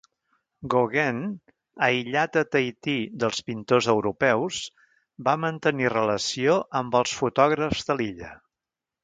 Gauguin, 0.73 1.17
aïllat 1.87 2.39
a 2.41 2.43
Tahití 2.55 2.95
dels 3.25 3.43
pintors 3.49 3.89
europeus, 3.93 4.63
va 5.29 5.37
mantenir 5.43 5.93
relació 5.95 6.57
amb 6.83 6.99
els 7.03 7.15
fotògrafs 7.21 7.87
de 7.93 7.99
l'illa. 8.01 8.35